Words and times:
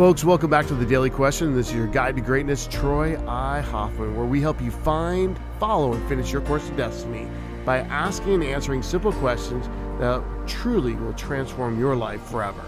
Folks, 0.00 0.24
welcome 0.24 0.48
back 0.48 0.66
to 0.66 0.74
the 0.74 0.86
Daily 0.86 1.10
Question. 1.10 1.54
This 1.54 1.68
is 1.68 1.74
your 1.74 1.86
guide 1.86 2.16
to 2.16 2.22
greatness, 2.22 2.66
Troy 2.66 3.22
I. 3.28 3.60
Hoffman, 3.60 4.16
where 4.16 4.24
we 4.24 4.40
help 4.40 4.58
you 4.62 4.70
find, 4.70 5.38
follow, 5.58 5.92
and 5.92 6.08
finish 6.08 6.32
your 6.32 6.40
course 6.40 6.66
of 6.70 6.76
destiny 6.78 7.28
by 7.66 7.80
asking 7.80 8.32
and 8.32 8.44
answering 8.44 8.82
simple 8.82 9.12
questions 9.12 9.68
that 9.98 10.24
truly 10.46 10.94
will 10.94 11.12
transform 11.12 11.78
your 11.78 11.94
life 11.94 12.22
forever. 12.22 12.62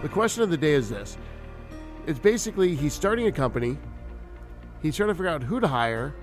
The 0.00 0.08
question 0.08 0.42
of 0.42 0.48
the 0.48 0.56
day 0.56 0.72
is 0.72 0.88
this 0.88 1.18
it's 2.06 2.18
basically 2.18 2.74
he's 2.74 2.94
starting 2.94 3.26
a 3.26 3.32
company, 3.32 3.76
he's 4.80 4.96
trying 4.96 5.10
to 5.10 5.14
figure 5.14 5.28
out 5.28 5.42
who 5.42 5.60
to 5.60 5.68
hire 5.68 6.14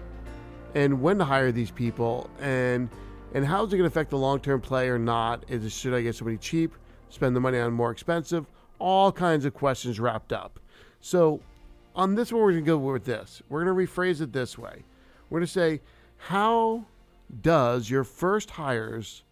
and 0.78 1.02
when 1.02 1.18
to 1.18 1.26
hire 1.26 1.52
these 1.52 1.72
people 1.72 2.30
and 2.40 2.88
and 3.34 3.44
how 3.44 3.66
is 3.66 3.74
it 3.74 3.78
going 3.78 3.90
to 3.90 3.94
affect 3.94 4.12
the 4.12 4.18
long-term 4.18 4.62
play 4.62 4.88
or 4.90 4.98
not? 4.98 5.44
Is 5.50 5.66
it, 5.66 5.72
should 5.72 5.94
i 5.94 6.02
get 6.02 6.16
somebody 6.16 6.38
cheap 6.38 6.74
spend 7.10 7.36
the 7.36 7.40
money 7.40 7.58
on 7.58 7.74
more 7.74 7.92
expensive? 7.92 8.46
All 8.80 9.12
kinds 9.12 9.44
of 9.46 9.54
questions 9.54 10.00
wrapped 10.00 10.32
up. 10.32 10.60
So 11.02 11.42
on 11.96 12.14
this 12.14 12.32
one 12.32 12.42
we're 12.44 12.52
going 12.52 12.64
to 12.64 12.68
go 12.68 12.78
with 12.78 13.06
this. 13.06 13.42
We're 13.50 13.66
going 13.66 13.76
to 13.76 13.92
rephrase 13.92 14.22
it 14.22 14.32
this 14.32 14.56
way. 14.58 14.84
We're 15.30 15.40
going 15.40 15.48
to 15.48 15.52
say 15.52 15.82
how 16.18 16.86
does 17.42 17.90
your 17.90 18.04
first 18.04 18.52
hires 18.52 19.24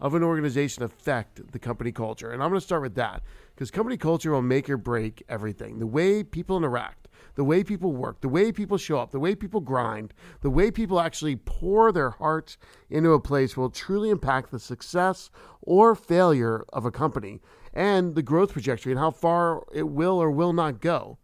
of 0.00 0.14
an 0.14 0.22
organization 0.22 0.82
affect 0.82 1.52
the 1.52 1.58
company 1.58 1.92
culture 1.92 2.30
and 2.30 2.42
i'm 2.42 2.50
going 2.50 2.60
to 2.60 2.64
start 2.64 2.82
with 2.82 2.94
that 2.94 3.22
because 3.54 3.70
company 3.70 3.96
culture 3.96 4.30
will 4.30 4.42
make 4.42 4.68
or 4.68 4.76
break 4.76 5.22
everything 5.28 5.78
the 5.78 5.86
way 5.86 6.22
people 6.22 6.56
interact 6.56 7.06
the 7.36 7.44
way 7.44 7.62
people 7.62 7.92
work, 7.92 8.20
the 8.22 8.28
way 8.28 8.50
people 8.50 8.78
show 8.78 8.98
up, 8.98 9.10
the 9.10 9.20
way 9.20 9.34
people 9.34 9.60
grind, 9.60 10.12
the 10.40 10.50
way 10.50 10.70
people 10.70 10.98
actually 10.98 11.36
pour 11.36 11.92
their 11.92 12.10
hearts 12.10 12.58
into 12.90 13.12
a 13.12 13.20
place 13.20 13.56
will 13.56 13.70
truly 13.70 14.10
impact 14.10 14.50
the 14.50 14.58
success 14.58 15.30
or 15.62 15.94
failure 15.94 16.64
of 16.72 16.84
a 16.84 16.90
company 16.90 17.40
and 17.72 18.14
the 18.14 18.22
growth 18.22 18.52
trajectory 18.52 18.92
and 18.92 18.98
how 18.98 19.10
far 19.10 19.64
it 19.72 19.88
will 19.88 20.20
or 20.20 20.30
will 20.30 20.54
not 20.54 20.80
go. 20.80 21.18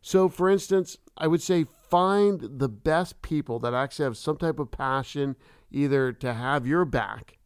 So, 0.00 0.28
for 0.28 0.50
instance, 0.50 0.98
I 1.16 1.28
would 1.28 1.42
say 1.42 1.66
find 1.88 2.40
the 2.40 2.68
best 2.68 3.22
people 3.22 3.60
that 3.60 3.72
actually 3.72 4.04
have 4.04 4.16
some 4.16 4.36
type 4.36 4.58
of 4.58 4.72
passion 4.72 5.36
either 5.70 6.12
to 6.12 6.34
have 6.34 6.66
your 6.66 6.84
back 6.84 7.38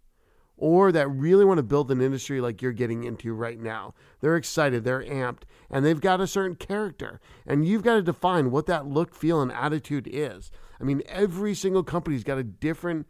or 0.56 0.90
that 0.92 1.08
really 1.08 1.44
want 1.44 1.58
to 1.58 1.62
build 1.62 1.90
an 1.90 2.00
industry 2.00 2.40
like 2.40 2.62
you're 2.62 2.72
getting 2.72 3.04
into 3.04 3.32
right 3.34 3.58
now. 3.58 3.94
They're 4.20 4.36
excited, 4.36 4.84
they're 4.84 5.04
amped, 5.04 5.42
and 5.70 5.84
they've 5.84 6.00
got 6.00 6.20
a 6.20 6.26
certain 6.26 6.56
character. 6.56 7.20
And 7.46 7.66
you've 7.66 7.82
got 7.82 7.94
to 7.94 8.02
define 8.02 8.50
what 8.50 8.66
that 8.66 8.86
look, 8.86 9.14
feel, 9.14 9.42
and 9.42 9.52
attitude 9.52 10.08
is. 10.10 10.50
I 10.80 10.84
mean, 10.84 11.02
every 11.06 11.54
single 11.54 11.82
company's 11.82 12.24
got 12.24 12.38
a 12.38 12.44
different 12.44 13.06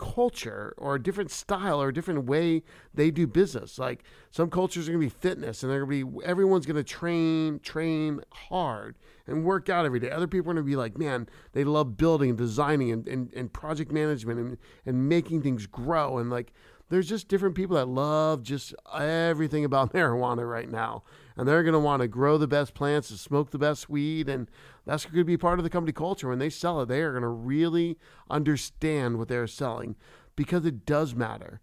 culture 0.00 0.72
or 0.78 0.94
a 0.94 1.02
different 1.02 1.30
style 1.30 1.80
or 1.80 1.88
a 1.88 1.94
different 1.94 2.24
way 2.24 2.62
they 2.94 3.10
do 3.10 3.26
business. 3.26 3.78
Like 3.78 4.02
some 4.30 4.48
cultures 4.48 4.88
are 4.88 4.92
going 4.92 5.06
to 5.06 5.14
be 5.14 5.20
fitness 5.20 5.62
and 5.62 5.70
they're 5.70 5.84
going 5.84 6.00
to 6.00 6.06
be 6.06 6.24
everyone's 6.24 6.64
going 6.64 6.76
to 6.76 6.84
train 6.84 7.60
train 7.60 8.22
hard 8.32 8.96
and 9.26 9.44
work 9.44 9.68
out 9.68 9.84
every 9.84 10.00
day. 10.00 10.10
Other 10.10 10.26
people 10.26 10.50
are 10.50 10.54
going 10.54 10.64
to 10.64 10.70
be 10.70 10.76
like, 10.76 10.96
man, 10.96 11.28
they 11.52 11.64
love 11.64 11.98
building, 11.98 12.34
designing 12.34 12.90
and, 12.90 13.06
and, 13.06 13.32
and 13.34 13.52
project 13.52 13.92
management 13.92 14.40
and, 14.40 14.58
and 14.86 15.06
making 15.06 15.42
things 15.42 15.66
grow 15.66 16.16
and 16.16 16.30
like 16.30 16.54
there's 16.90 17.08
just 17.08 17.28
different 17.28 17.54
people 17.54 17.76
that 17.76 17.88
love 17.88 18.42
just 18.42 18.74
everything 18.92 19.64
about 19.64 19.92
marijuana 19.94 20.48
right 20.48 20.68
now. 20.68 21.04
And 21.36 21.48
they're 21.48 21.62
going 21.62 21.72
to 21.72 21.78
want 21.78 22.02
to 22.02 22.08
grow 22.08 22.36
the 22.36 22.46
best 22.46 22.74
plants 22.74 23.10
and 23.10 23.18
smoke 23.18 23.50
the 23.50 23.58
best 23.58 23.88
weed. 23.88 24.28
And 24.28 24.50
that's 24.84 25.06
going 25.06 25.16
to 25.16 25.24
be 25.24 25.38
part 25.38 25.58
of 25.58 25.62
the 25.62 25.70
company 25.70 25.92
culture. 25.92 26.28
When 26.28 26.40
they 26.40 26.50
sell 26.50 26.82
it, 26.82 26.88
they 26.88 27.00
are 27.00 27.12
going 27.12 27.22
to 27.22 27.28
really 27.28 27.96
understand 28.28 29.18
what 29.18 29.28
they're 29.28 29.46
selling 29.46 29.96
because 30.36 30.66
it 30.66 30.84
does 30.84 31.14
matter. 31.14 31.60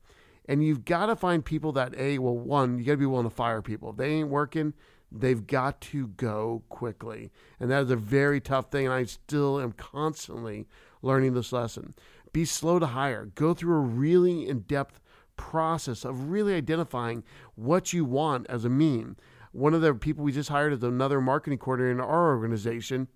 And 0.48 0.64
you've 0.64 0.86
got 0.86 1.08
to 1.08 1.16
find 1.16 1.44
people 1.44 1.74
that, 1.74 1.94
A, 1.98 2.20
well, 2.20 2.38
one, 2.38 2.80
you 2.80 2.86
got 2.86 2.94
to 2.94 2.98
be 2.98 3.06
willing 3.06 3.30
to 3.30 3.36
fire 3.36 3.62
people. 3.62 3.90
If 3.90 3.98
they 3.98 4.12
ain't 4.12 4.30
working, 4.30 4.74
they've 5.12 5.46
got 5.46 5.82
to 5.82 6.08
go 6.08 6.64
quickly. 6.70 7.32
And 7.60 7.70
that 7.70 7.84
is 7.84 7.92
a 7.92 7.98
very 7.98 8.40
tough 8.40 8.72
thing. 8.72 8.86
And 8.86 8.96
I 8.96 9.04
still 9.04 9.60
am 9.60 9.74
constantly 9.74 10.68
learning 11.02 11.34
this 11.34 11.52
lesson. 11.52 11.94
Be 12.32 12.46
slow 12.46 12.80
to 12.80 12.88
hire. 12.88 13.26
Go 13.36 13.54
through 13.54 13.76
a 13.76 13.80
really 13.80 14.48
in 14.48 14.62
depth 14.62 15.02
process 15.38 16.04
of 16.04 16.30
really 16.30 16.54
identifying 16.54 17.24
what 17.56 17.94
you 17.94 18.04
want 18.04 18.46
as 18.50 18.66
a 18.66 18.70
meme. 18.70 19.16
One 19.52 19.74
of 19.74 19.82
the 19.82 19.94
people 19.94 20.24
we 20.24 20.32
just 20.32 20.50
hired 20.50 20.74
is 20.74 20.84
another 20.84 21.22
marketing 21.22 21.60
coordinator 21.60 21.92
in 21.92 22.02
our 22.02 22.36
organization. 22.36 23.08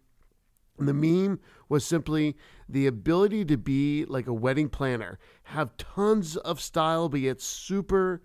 The 0.77 0.93
meme 0.93 1.39
was 1.69 1.85
simply 1.85 2.37
the 2.67 2.87
ability 2.87 3.45
to 3.45 3.57
be 3.57 4.05
like 4.05 4.27
a 4.27 4.33
wedding 4.33 4.69
planner, 4.69 5.19
have 5.43 5.77
tons 5.77 6.37
of 6.37 6.61
style, 6.61 7.09
but 7.09 7.19
yet 7.19 7.41
super 7.41 8.23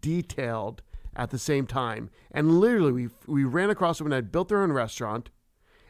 detailed 0.00 0.82
at 1.16 1.30
the 1.30 1.38
same 1.38 1.66
time. 1.66 2.10
And 2.30 2.60
literally, 2.60 2.92
we, 2.92 3.08
we 3.26 3.44
ran 3.44 3.70
across 3.70 3.98
someone 3.98 4.10
that 4.10 4.16
had 4.16 4.32
built 4.32 4.48
their 4.48 4.62
own 4.62 4.72
restaurant 4.72 5.30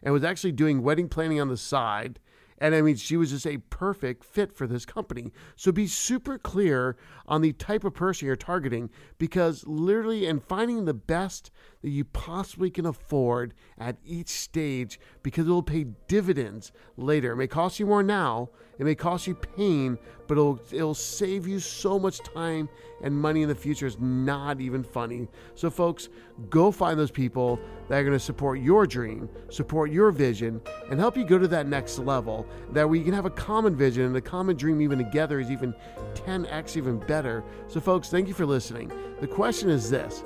and 0.03 0.15
was 0.15 0.25
actually 0.25 0.53
doing 0.53 0.83
wedding 0.83 1.09
planning 1.09 1.41
on 1.41 1.49
the 1.49 1.57
side 1.57 2.21
and 2.59 2.75
I 2.75 2.83
mean, 2.83 2.97
she 2.97 3.17
was 3.17 3.31
just 3.31 3.47
a 3.47 3.59
perfect 3.59 4.25
fit 4.25 4.53
for 4.53 4.67
this 4.67 4.87
company. 4.87 5.33
So 5.57 5.73
be 5.73 5.87
super 5.87 6.39
clear 6.39 6.97
on 7.27 7.43
the 7.43 7.53
type 7.53 7.85
of 7.85 7.95
person 7.95 8.27
you're 8.27 8.37
targeting 8.37 8.91
because 9.19 9.67
literally, 9.67 10.27
and 10.27 10.43
finding 10.43 10.85
the 10.85 10.95
best 10.95 11.51
that 11.83 11.91
you 11.91 12.05
possibly 12.05 12.71
can 12.71 12.87
afford 12.87 13.55
at 13.79 13.97
each 14.05 14.29
stage 14.29 14.99
because 15.23 15.47
it 15.47 15.51
will 15.51 15.63
pay 15.63 15.85
dividends 16.09 16.73
later. 16.97 17.33
It 17.33 17.37
may 17.37 17.47
cost 17.47 17.79
you 17.79 17.87
more 17.87 18.03
now, 18.03 18.51
it 18.79 18.85
may 18.85 18.95
cost 18.95 19.27
you 19.27 19.35
pain, 19.35 19.99
but 20.27 20.39
it'll, 20.39 20.61
it'll 20.73 20.95
save 20.95 21.47
you 21.47 21.59
so 21.61 21.99
much 21.99 22.19
time 22.21 22.69
and 23.03 23.15
money 23.15 23.43
in 23.43 23.49
the 23.49 23.55
future. 23.55 23.87
It's 23.87 23.99
not 23.99 24.61
even 24.61 24.83
funny. 24.83 25.29
So, 25.55 25.71
folks, 25.71 26.09
go 26.49 26.71
find 26.71 26.99
those 26.99 27.11
people 27.11 27.61
that 27.89 27.99
are 27.99 28.03
going 28.03 28.13
to 28.13 28.25
support 28.25 28.61
your 28.61 28.87
dream, 28.87 29.29
support 29.51 29.91
your 29.91 30.11
vision, 30.11 30.61
and 30.91 30.99
help 30.99 31.17
you 31.17 31.25
go 31.25 31.39
to 31.39 31.49
that 31.49 31.67
next 31.67 31.99
level. 31.99 32.47
That 32.73 32.89
we 32.89 33.03
can 33.03 33.13
have 33.13 33.27
a 33.27 33.31
common 33.31 33.77
vision 33.77 34.05
and 34.05 34.17
a 34.17 34.21
common 34.21 34.57
dream, 34.57 34.81
even 34.81 34.99
together, 34.99 35.41
is 35.41 35.51
even 35.51 35.75
10x 36.15 36.77
even 36.77 36.99
better. 36.99 37.45
So, 37.69 37.81
folks, 37.81 38.09
thank 38.09 38.29
you 38.29 38.35
for 38.35 38.47
listening. 38.47 38.91
The 39.21 39.27
question 39.27 39.71
is 39.71 39.91
this 39.91 40.23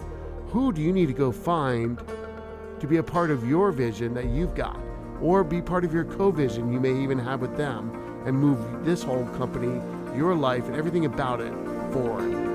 who 0.46 0.72
do 0.72 0.82
you 0.82 0.92
need 0.92 1.06
to 1.06 1.12
go 1.12 1.30
find 1.30 2.00
to 2.80 2.86
be 2.86 2.96
a 2.96 3.02
part 3.02 3.30
of 3.30 3.48
your 3.48 3.70
vision 3.70 4.14
that 4.14 4.26
you've 4.26 4.54
got, 4.54 4.80
or 5.20 5.44
be 5.44 5.62
part 5.62 5.84
of 5.84 5.94
your 5.94 6.04
co 6.04 6.30
vision 6.30 6.72
you 6.72 6.80
may 6.80 7.00
even 7.00 7.18
have 7.18 7.40
with 7.40 7.56
them, 7.56 8.09
and 8.24 8.36
move 8.36 8.84
this 8.84 9.02
whole 9.02 9.26
company, 9.36 9.80
your 10.16 10.34
life, 10.34 10.66
and 10.66 10.76
everything 10.76 11.04
about 11.04 11.40
it 11.40 11.52
forward? 11.92 12.50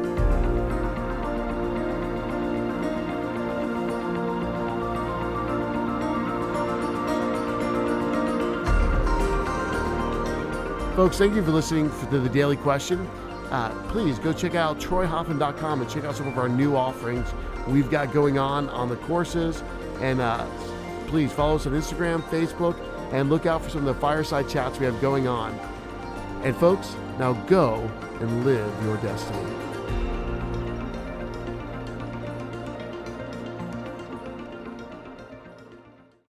Folks, 10.95 11.17
thank 11.17 11.35
you 11.35 11.43
for 11.43 11.51
listening 11.51 11.89
to 12.09 12.19
the 12.19 12.29
Daily 12.29 12.55
Question. 12.55 13.05
Uh, 13.51 13.69
please 13.89 14.17
go 14.17 14.31
check 14.31 14.55
out 14.55 14.79
troyhoffman.com 14.79 15.81
and 15.81 15.89
check 15.89 16.05
out 16.05 16.15
some 16.15 16.27
of 16.27 16.37
our 16.37 16.47
new 16.47 16.75
offerings 16.75 17.27
we've 17.67 17.89
got 17.91 18.13
going 18.13 18.37
on 18.37 18.69
on 18.69 18.87
the 18.87 18.95
courses. 18.95 19.61
And 19.99 20.21
uh, 20.21 20.47
please 21.07 21.33
follow 21.33 21.55
us 21.55 21.67
on 21.67 21.73
Instagram, 21.73 22.21
Facebook, 22.29 22.77
and 23.15 23.29
look 23.29 23.45
out 23.45 23.63
for 23.63 23.69
some 23.69 23.87
of 23.87 23.95
the 23.95 24.01
fireside 24.01 24.49
chats 24.49 24.77
we 24.77 24.85
have 24.85 24.99
going 24.99 25.25
on. 25.25 25.57
And 26.43 26.53
folks, 26.57 26.97
now 27.17 27.31
go 27.47 27.89
and 28.19 28.43
live 28.43 28.83
your 28.83 28.97
destiny. 28.97 29.39